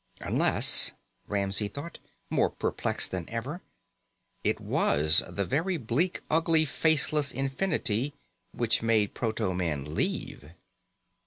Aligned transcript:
Unless, 0.21 0.93
Ramsey 1.27 1.67
thought, 1.67 1.99
more 2.31 2.49
perplexed 2.49 3.11
than 3.11 3.29
ever, 3.29 3.61
it 4.43 4.59
was 4.59 5.21
the 5.29 5.45
very 5.45 5.77
bleak, 5.77 6.21
ugly, 6.27 6.65
faceless 6.65 7.31
infinity 7.31 8.15
which 8.51 8.81
made 8.81 9.13
proto 9.13 9.53
man 9.53 9.93
leave. 9.93 10.53